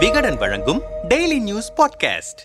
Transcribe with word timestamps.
விகடன் 0.00 0.36
வழங்கும் 0.36 0.80
daily 1.08 1.38
news 1.40 1.70
podcast 1.76 2.42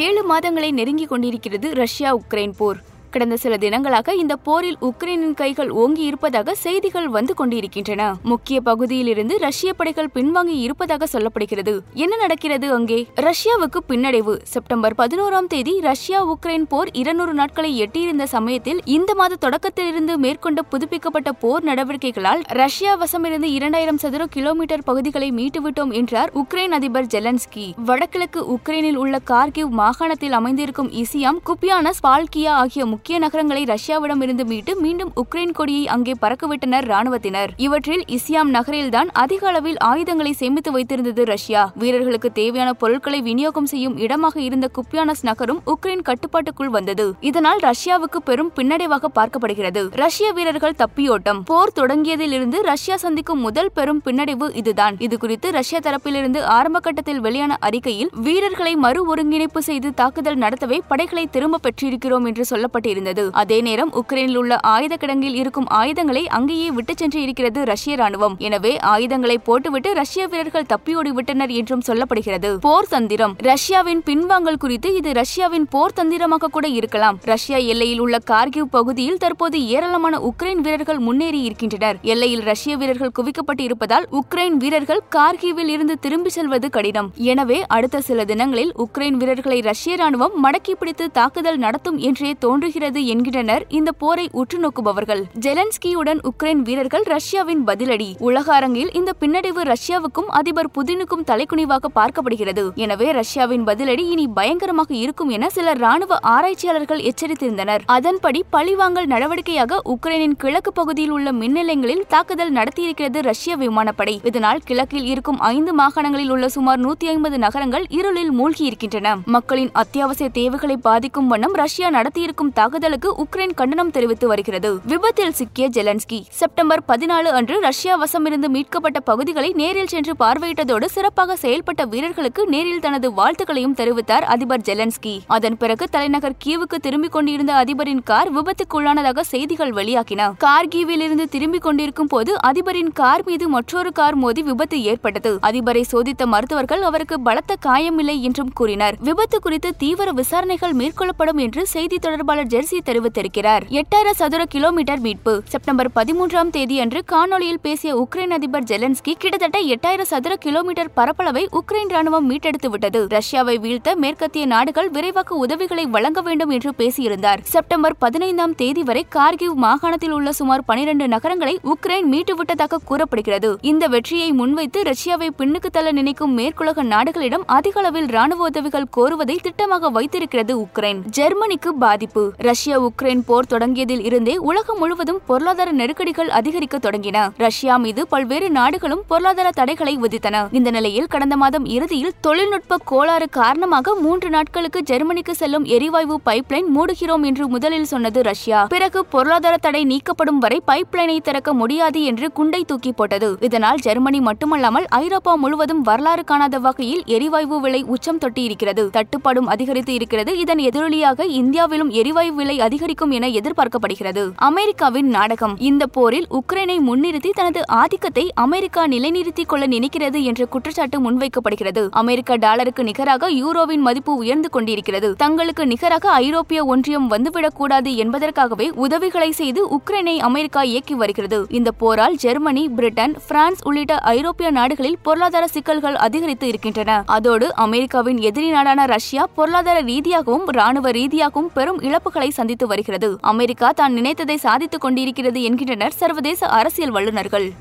ஏழு 0.00 0.22
மாதங்களை 0.30 0.70
நெருங்கிக் 0.70 1.08
கொண்டிருக்கிறது 1.08 1.74
ரஷ்யா 1.74 2.16
உக்ரைன் 2.16 2.54
போர். 2.56 2.80
கடந்த 3.10 3.36
சில 3.36 3.56
தினங்களாக 3.56 4.14
இந்த 4.14 4.36
போரில் 4.36 4.76
உக்ரைனின் 4.80 5.34
கைகள் 5.34 5.70
ஓங்கி 5.70 6.02
இருப்பதாக 6.02 6.54
செய்திகள் 6.54 7.08
வந்து 7.08 7.34
கொண்டிருக்கின்றன. 7.34 8.14
முக்கிய 8.22 8.60
பகுதியிலிருந்து 8.60 9.38
ரஷ்ய 9.38 9.72
படைகள் 9.72 10.10
பின்வாங்கி 10.14 10.60
இருப்பதாக 10.60 11.06
சொல்லப்படுகிறது. 11.12 11.78
என்ன 11.94 12.16
நடக்கிறது 12.16 12.72
அங்கே? 12.72 13.06
ரஷ்யாவுக்கு 13.16 13.80
பின்னடைவு. 13.88 14.38
செப்டம்பர் 14.42 14.94
பதினோராம் 14.98 15.46
தேதி 15.46 15.80
ரஷ்யா 15.80 16.26
உக்ரைன் 16.26 16.64
போர் 16.68 16.90
இருநூறு 16.92 17.34
நாட்களை 17.34 17.76
எட்டியிருந்த 17.76 18.26
சமயத்தில் 18.26 18.80
இந்த 18.84 19.14
மாத 19.14 19.36
தொடக்கத்திலிருந்து 19.40 20.16
மேற்கொண்ட 20.16 20.62
புதுப்பிக்கப்பட்ட 20.62 21.32
போர் 21.32 21.64
நடவடிக்கைகளால் 21.64 22.40
ரஷ்யா 22.46 22.98
வசமிருந்து 23.02 23.42
இரண்டாயிரம் 23.42 23.98
சதுர 23.98 24.26
கிலோமீட்டர் 24.26 24.84
பகுதிகளை 24.84 25.30
மீட்டுவிட்டோம் 25.30 25.92
என்றார் 25.92 26.32
உக்ரைன் 26.34 26.68
அதிபர் 26.68 27.06
ஜெலன்ஸ்கி. 27.06 27.72
வடகிழக்கு 27.84 28.44
உக்ரைனில் 28.56 28.94
உள்ள 28.94 29.18
கார்கிவ் 29.26 29.68
மாகாணத்தில் 29.68 30.32
அமைந்திருக்கும் 30.32 30.90
இசியாம் 30.90 31.38
குப்பியானஸ் 31.46 32.02
பால்கியா 32.02 32.48
ஆகிய 32.48 32.86
முக்கிய 33.00 33.18
நகரங்களை 33.22 33.60
ரஷ்யாவிடம் 33.70 34.22
இருந்து 34.24 34.44
மீட்டு 34.48 34.72
மீண்டும் 34.84 35.10
உக்ரைன் 35.20 35.52
கொடியை 35.58 35.84
அங்கே 35.92 36.14
பறக்கவிட்டனர் 36.22 36.86
ராணுவத்தினர் 36.90 37.52
இவற்றில் 37.66 38.02
இஸ்யாம் 38.16 38.50
நகரில்தான் 38.56 39.08
அதிக 39.22 39.46
அளவில் 39.50 39.78
ஆயுதங்களை 39.88 40.32
சேமித்து 40.40 40.70
வைத்திருந்தது 40.74 41.22
ரஷ்யா. 41.30 41.62
வீரர்களுக்கு 41.82 42.30
தேவையான 42.38 42.70
பொருட்களை 42.82 43.20
விநியோகம் 43.28 43.68
செய்யும் 43.72 43.94
இடமாக 44.06 44.36
இருந்த 44.48 44.66
குப்பியானஸ் 44.78 45.22
நகரும் 45.28 45.62
உக்ரைன் 45.74 46.04
கட்டுப்பாட்டுக்குள் 46.08 46.72
வந்தது. 46.76 47.06
இதனால் 47.30 47.62
ரஷ்யாவுக்கு 47.68 48.20
பெரும் 48.28 48.50
பின்னடைவாக 48.58 49.10
பார்க்கப்படுகிறது. 49.18 49.84
ரஷ்ய 50.02 50.32
வீரர்கள் 50.38 50.76
தப்பியோட்டம். 50.82 51.40
போர் 51.52 51.74
தொடங்கியதில் 51.80 52.36
இருந்து 52.38 52.60
ரஷ்யா 52.72 52.98
சந்திக்கும் 53.06 53.42
முதல் 53.46 53.72
பெரும் 53.78 54.02
பின்னடைவு 54.08 54.48
இதுதான். 54.62 55.00
இது 55.08 55.18
குறித்து 55.24 55.54
ரஷ்யா 55.58 55.82
தரப்பிலிருந்து 55.88 56.42
ஆரம்ப 56.58 56.84
கட்டத்தில் 56.88 57.24
வெளியான 57.28 57.58
அறிக்கையில் 57.70 58.12
வீரர்களை 58.28 58.74
மறு 58.86 59.02
ஒருங்கிணைப்பு 59.14 59.62
செய்து 59.70 59.90
தாக்குதல் 60.02 60.40
நடத்தவே 60.44 60.80
படைகளை 60.92 61.26
திரும்ப 61.38 61.62
பெற்றிருக்கிறோம் 61.66 62.28
என்று 62.32 62.46
சொல்லப்பட்டு 62.52 62.88
இருந்தது. 62.92 63.24
அதே 63.42 63.58
நேரம் 63.68 63.92
உக்ரைனில் 64.00 64.38
உள்ள 64.42 64.58
ஆயுத 64.74 64.94
கிடங்கில் 65.02 65.38
இருக்கும் 65.42 65.68
ஆயுதங்களை 65.80 66.24
அங்கேயே 66.38 66.68
விட்டுச் 66.78 67.00
சென்று 67.02 67.20
இருக்கிறது 67.24 67.60
ரஷ்ய 67.72 67.96
ராணுவம். 68.02 68.36
எனவே 68.48 68.72
ஆயுதங்களை 68.92 69.36
போட்டுவிட்டு 69.48 69.92
ரஷ்ய 70.00 70.26
வீரர்கள் 70.32 70.68
தப்பியோடி 70.72 71.12
விட்டனர் 71.18 71.52
என்றும் 71.60 71.84
சொல்லப்படுகிறது. 71.88 72.50
போர் 72.66 72.90
தந்திரம். 72.94 73.34
ரஷ்யாவின் 73.50 74.02
பின்வாங்கல் 74.08 74.60
குறித்து 74.64 74.88
இது 75.00 75.12
ரஷ்யாவின் 75.20 75.66
போர் 75.74 75.96
தந்திரமாக 75.98 76.50
கூட 76.56 76.66
இருக்கலாம். 76.78 77.18
ரஷ்யா 77.32 77.58
எல்லையில் 77.72 78.02
உள்ள 78.04 78.18
கார்கிவ் 78.30 78.70
பகுதியில் 78.76 79.20
தற்போது 79.24 79.58
ஏராளமான 79.74 80.20
உக்ரைன் 80.30 80.62
வீரர்கள் 80.66 81.00
முன்னேறி 81.06 81.40
இருக்கின்றனர். 81.48 81.98
எல்லையில் 82.12 82.44
ரஷ்ய 82.50 82.76
வீரர்கள் 82.82 83.14
குவிக்கப்பட்டு 83.18 83.64
இருப்பதால் 83.68 84.06
உக்ரைன் 84.20 84.56
வீரர்கள் 84.64 85.02
கார்கிவில் 85.16 85.70
இருந்து 85.74 85.96
திரும்பி 86.04 86.30
செல்வது 86.36 86.68
கடினம். 86.76 87.08
எனவே 87.32 87.58
அடுத்த 87.76 88.00
சில 88.08 88.24
தினங்களில் 88.30 88.72
உக்ரைன் 88.84 89.18
வீரர்களை 89.22 89.58
ரஷ்ய 89.70 89.96
ராணுவம் 90.02 90.36
மடக்கி 90.44 90.74
பிடித்து 90.80 91.06
தாக்குதல் 91.10 91.60
நடத்தும் 91.64 91.98
என்றே 92.08 92.32
தோன்றுகிறது. 92.38 92.78
இருக்கிறது 92.80 93.00
என்கின்றனர். 93.12 93.64
இந்த 93.78 93.90
போரை 94.02 94.24
உற்று 94.40 94.58
நோக்குபவர்கள். 94.62 95.22
ஜெலன்ஸ்கியுடன் 95.44 96.20
உக்ரைன் 96.28 96.60
வீரர்கள் 96.66 97.04
ரஷ்யாவின் 97.14 97.62
பதிலடி. 97.68 98.08
உலக 98.28 98.46
அரங்கில் 98.58 98.90
இந்த 98.98 99.10
பின்னடைவு 99.20 99.62
ரஷ்யாவுக்கும் 99.72 100.28
அதிபர் 100.38 100.70
புதினுக்கும் 100.76 101.24
தலைக்குனிவாக 101.30 101.90
பார்க்கப்படுகிறது. 101.98 102.64
எனவே 102.84 103.08
ரஷ்யாவின் 103.18 103.64
பதிலடி 103.68 104.04
இனி 104.14 104.24
பயங்கரமாக 104.38 104.94
இருக்கும் 105.02 105.32
என 105.36 105.50
சில 105.56 105.74
ராணுவ 105.82 106.18
ஆராய்ச்சியாளர்கள் 106.34 107.02
எச்சரித்திருந்தனர். 107.10 107.84
அதன்படி 107.96 108.42
பழிவாங்கல் 108.56 109.10
நடவடிக்கையாக 109.14 109.80
உக்ரைனின் 109.94 110.38
கிழக்கு 110.44 110.72
பகுதியில் 110.80 111.14
உள்ள 111.18 111.28
மின்நிலையங்களில் 111.40 112.04
தாக்குதல் 112.14 112.54
நடத்தியிருக்கிறது 112.58 113.20
ரஷ்ய 113.30 113.58
விமானப்படை. 113.64 114.16
இதனால் 114.30 114.64
கிழக்கில் 114.70 115.10
இருக்கும் 115.12 115.42
ஐந்து 115.52 115.74
மாகாணங்களில் 115.82 116.32
உள்ள 116.36 116.48
சுமார் 116.56 116.82
நூத்தி 116.86 117.08
ஐம்பது 117.14 117.38
நகரங்கள் 117.46 117.86
இருளில் 118.00 118.34
மூழ்கி 118.40 118.64
இருக்கின்றன 118.70 119.16
மக்களின் 119.36 119.72
அத்தியாவசிய 119.84 120.30
தேவைகளை 120.40 120.78
பாதிக்கும் 120.88 121.30
வண்ணம் 121.34 121.58
ரஷ்யா 121.62 121.88
நடத்தியிருக்கும் 121.98 122.52
தாக்குதலுக்கு 122.70 123.10
உக்ரைன் 123.22 123.54
கண்டனம் 123.54 123.90
தெரிவித்து 123.90 124.26
வருகிறது. 124.26 124.68
விபத்தில் 124.86 125.32
சிக்கிய 125.32 125.68
ஜெலன்ஸ்கி 125.68 126.18
செப்டம்பர் 126.40 126.82
பதினாலு 126.88 127.30
அன்று 127.38 127.60
ரஷ்யா 127.60 127.94
வசமிருந்து 128.02 128.48
மீட்கப்பட்ட 128.48 128.98
பகுதிகளை 129.00 129.52
நேரில் 129.52 129.88
சென்று 129.88 130.12
பார்வையிட்டதோடு 130.18 130.84
சிறப்பாக 130.84 131.36
செயல்பட்ட 131.42 131.84
வீரர்களுக்கு 131.88 132.46
நேரில் 132.46 132.80
தனது 132.80 133.08
வாழ்த்துக்களையும் 133.10 133.74
தெரிவித்தார் 133.80 134.26
அதிபர் 134.34 134.60
ஜெலன்ஸ்கி. 134.60 135.14
அதன் 135.26 135.56
பிறகு 135.56 135.88
தலைநகர் 135.88 136.36
கீவுக்கு 136.44 136.78
திரும்பிக் 136.80 137.12
கொண்டிருந்த 137.12 137.54
அதிபரின் 137.54 138.02
கார் 138.04 138.30
விபத்துக்குள்ளானதாக 138.36 139.24
செய்திகள் 139.32 139.72
வெளியாகின. 139.72 140.28
கார்கீவில் 140.44 141.04
இருந்து 141.06 141.28
திரும்பிக் 141.28 141.62
கொண்டிருக்கும் 141.62 142.06
போது 142.06 142.34
அதிபரின் 142.50 142.92
கார் 142.92 143.24
மீது 143.24 143.48
மற்றொரு 143.48 143.92
கார் 143.92 144.14
மோதி 144.14 144.42
விபத்து 144.42 144.82
ஏற்பட்டது. 144.82 145.34
அதிபரை 145.50 145.84
சோதித்த 145.92 146.26
மருத்துவர்கள் 146.26 146.82
அவருக்கு 146.82 147.20
பலத்த 147.20 147.58
காயமில்லை 147.66 148.16
என்றும் 148.20 148.52
கூறினர். 148.54 148.98
விபத்து 149.00 149.40
குறித்து 149.40 149.72
தீவிர 149.76 150.08
விசாரணைகள் 150.22 150.78
மேற்கொள்ளப்படும் 150.82 151.42
என்று 151.48 151.66
செய்தி 151.66 151.98
தொடர்பாளர் 151.98 152.58
ஜெர்சி 152.60 152.78
தெரிவித்திருக்கிறார். 152.84 153.64
எட்டாயிரம் 153.68 154.18
சதுர 154.20 154.44
கிலோமீட்டர் 154.44 155.00
மீட்பு. 155.00 155.42
செப்டம்பர் 155.44 155.88
பதிமூன்றாம் 155.96 156.50
தேதி 156.50 156.80
அன்று 156.80 157.02
காணொலியில் 157.12 157.60
பேசிய 157.62 157.90
உக்ரைன் 158.02 158.30
அதிபர் 158.30 158.62
ஜெலன்ஸ்கி 158.62 159.12
கிட்டத்தட்ட 159.18 159.58
எட்டாயிரம் 159.58 160.10
சதுர 160.10 160.36
கிலோமீட்டர் 160.36 160.90
பரப்பளவை 160.96 161.44
உக்ரைன் 161.52 161.90
ராணுவம் 161.90 162.26
மீட்டெடுத்து 162.30 162.68
விட்டது. 162.70 163.06
ரஷ்யாவை 163.06 163.54
வீழ்த்த 163.60 163.94
மேற்கத்திய 163.94 164.46
நாடுகள் 164.46 164.90
விரைவாக 164.90 165.34
உதவிகளை 165.34 165.86
வழங்க 165.86 166.20
வேண்டும் 166.20 166.48
என்று 166.48 166.72
பேசியிருந்தார். 166.78 167.42
செப்டம்பர் 167.42 167.96
பதினைந்தாம் 167.98 168.54
தேதி 168.54 168.82
வரை 168.82 169.06
கார்கிவ் 169.14 169.54
மாகாணத்தில் 169.54 170.10
உள்ள 170.10 170.32
சுமார் 170.32 170.64
பனிரெண்டு 170.64 171.08
நகரங்களை 171.08 171.60
உக்ரைன் 171.64 172.08
மீட்டுவிட்டதாக 172.12 172.80
கூறப்படுகிறது. 172.84 173.56
இந்த 173.60 173.86
வெற்றியை 173.86 174.32
முன்வைத்து 174.32 174.82
ரஷ்யாவை 174.82 175.30
பின்னுக்கு 175.38 175.70
தள்ள 175.72 175.92
நினைக்கும் 175.92 176.38
மேற்குலக 176.38 176.86
நாடுகளிடம் 176.94 177.46
அதிக 177.46 177.80
அளவில் 177.80 178.06
ராணுவ 178.06 178.44
உதவிகள் 178.44 178.88
கோருவதை 178.96 179.38
திட்டமாக 179.46 179.90
வைத்திருக்கிறது 179.90 180.66
உக்ரைன். 180.66 181.02
ஜெர்மனிக்கு 181.04 181.74
பாதிப்பு. 181.74 182.32
ரஷ்யா 182.50 182.76
உக்ரைன் 182.86 183.22
போர் 183.28 183.48
தொடங்கியதில் 183.50 184.02
இருந்தே 184.08 184.34
உலகம் 184.50 184.78
முழுவதும் 184.78 185.18
பொருளாதார 185.26 185.68
நெருக்கடிகள் 185.80 186.30
அதிகரிக்க 186.38 186.76
தொடங்கின. 186.78 187.18
ரஷ்யா 187.42 187.74
மீது 187.76 188.02
பல்வேறு 188.12 188.50
நாடுகளும் 188.50 189.02
பொருளாதார 189.10 189.48
தடைகளை 189.58 189.94
விதித்தன. 190.02 190.36
இந்த 190.58 190.68
நிலையில் 190.76 191.08
கடந்த 191.14 191.36
மாதம் 191.42 191.66
இறுதியில் 191.76 192.14
தொழில்நுட்ப 192.20 192.78
கோளாறு 192.90 193.26
காரணமாக 193.38 193.94
மூன்று 194.04 194.30
நாட்களுக்கு 194.30 194.80
ஜெர்மனிக்கு 194.82 195.34
செல்லும் 195.34 195.66
எரிவாயு 195.76 196.16
பைப்லைன் 196.28 196.70
மூடுகிறோம் 196.76 197.26
என்று 197.30 197.46
முதலில் 197.54 197.88
சொன்னது 197.92 198.22
ரஷ்யா. 198.30 198.60
பிறகு 198.74 199.02
பொருளாதார 199.14 199.56
தடை 199.66 199.82
நீக்கப்படும் 199.92 200.40
வரை 200.46 200.58
பைப்லைனை 200.66 201.18
திறக்க 201.28 201.52
முடியாது 201.52 202.02
என்று 202.12 202.28
குண்டை 202.32 202.62
தூக்கி 202.72 202.92
போட்டது. 202.92 203.30
இதனால் 203.48 203.84
ஜெர்மனி 203.88 204.22
மட்டுமல்லாமல் 204.30 204.88
ஐரோப்பா 205.02 205.34
முழுவதும் 205.44 205.84
வரலாறு 205.90 206.24
காணாத 206.24 206.58
வகையில் 206.68 207.04
எரிவாயு 207.18 207.60
விலை 207.66 207.82
உச்சம் 207.96 208.18
தொட்டி 208.18 208.42
இருக்கிறது 208.42 208.90
தட்டுப்பாடும் 208.98 209.52
அதிகரித்து 209.56 209.94
இருக்கிறது. 209.94 210.38
இதன் 210.38 210.64
எதிரொலியாக 210.70 211.30
இந்தியாவிலும் 211.42 211.90
எரிவாயு 212.02 212.28
விலை 212.40 212.56
அதிகரிக்கும் 212.60 213.10
என 213.10 213.28
எதிர்பார்க்கப்படுகிறது. 213.28 214.22
அமெரிக்காவின் 214.50 215.08
நாடகம் 215.08 215.54
இந்த 215.58 215.86
போரில் 215.86 216.26
உக்ரைனை 216.30 216.76
முன்னிறுத்தி 216.88 217.30
தனது 217.30 217.60
ஆதிக்கத்தை 217.68 218.24
அமெரிக்கா 218.34 218.82
நிலைநிறுத்திக் 218.86 219.48
கொள்ள 219.48 219.66
நினைக்கிறது 219.66 220.18
என்ற 220.22 220.44
குற்றச்சாட்டு 220.44 220.98
முன்வைக்கப்படுகிறது. 221.04 221.82
அமெரிக்க 221.90 222.36
டாலருக்கு 222.36 222.82
நிகராக 222.84 223.30
யூரோவின் 223.30 223.84
மதிப்பு 223.86 224.14
உயர்ந்து 224.16 224.48
கொண்டிருக்கிறது. 224.50 225.08
தங்களுக்கு 225.16 225.66
நிகராக 225.66 226.10
ஐரோப்பிய 226.24 226.64
ஒன்றியம் 226.64 227.08
வந்துவிடக்கூடாது 227.10 227.92
என்பதற்காகவே 228.02 228.68
உதவிகளை 228.84 229.30
செய்து 229.40 229.62
உக்ரைனை 229.78 230.16
அமெரிக்கா 230.28 230.62
இயக்கி 230.72 230.94
வருகிறது. 230.94 231.40
இந்த 231.58 231.70
போரால் 231.82 232.16
ஜெர்மனி 232.24 232.64
பிரிட்டன் 232.68 233.14
பிரான்ஸ் 233.28 233.62
உள்ளிட்ட 233.64 233.94
ஐரோப்பிய 234.14 234.50
நாடுகளில் 234.50 234.98
பொருளாதார 235.02 235.46
சிக்கல்கள் 235.46 235.98
அதிகரித்து 236.06 236.46
இருக்கின்றன. 236.48 236.98
அதோடு 237.18 237.48
அமெரிக்காவின் 237.56 238.20
எதிரி 238.28 238.50
நாடான 238.50 238.86
ரஷ்யா 238.94 239.26
பொருளாதார 239.34 239.78
ரீதியாகவும் 239.90 240.46
ராணுவ 240.58 240.90
ரீதியாகவும் 240.90 241.50
பெரும் 241.54 241.80
இழப்புகளை 241.88 242.19
சந்தித்து 242.28 242.66
வருகிறது. 242.66 243.16
அமெரிக்கா 243.20 243.70
தான் 243.70 243.96
நினைத்ததை 243.96 244.34
சாதித்துக் 244.34 244.80
கொண்டிருக்கிறது 244.80 245.42
என்கின்றனர் 245.42 245.92
சர்வதேச 245.92 246.46
அரசியல் 246.46 246.90
வல்லுநர்கள். 246.90 247.52